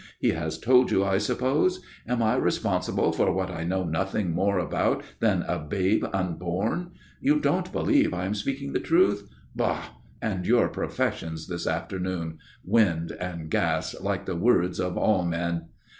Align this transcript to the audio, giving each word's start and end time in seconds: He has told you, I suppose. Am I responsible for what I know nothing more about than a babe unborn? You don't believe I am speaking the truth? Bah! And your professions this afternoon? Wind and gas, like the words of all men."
He 0.19 0.29
has 0.29 0.57
told 0.57 0.89
you, 0.89 1.03
I 1.05 1.19
suppose. 1.19 1.79
Am 2.07 2.23
I 2.23 2.35
responsible 2.35 3.11
for 3.11 3.31
what 3.31 3.51
I 3.51 3.63
know 3.63 3.83
nothing 3.83 4.31
more 4.31 4.57
about 4.57 5.03
than 5.19 5.43
a 5.43 5.59
babe 5.59 6.03
unborn? 6.11 6.93
You 7.21 7.39
don't 7.39 7.71
believe 7.71 8.11
I 8.11 8.25
am 8.25 8.33
speaking 8.33 8.73
the 8.73 8.79
truth? 8.79 9.29
Bah! 9.55 9.89
And 10.19 10.47
your 10.47 10.69
professions 10.69 11.47
this 11.47 11.67
afternoon? 11.67 12.39
Wind 12.65 13.11
and 13.11 13.51
gas, 13.51 13.93
like 14.01 14.25
the 14.25 14.35
words 14.35 14.79
of 14.79 14.97
all 14.97 15.23
men." 15.23 15.65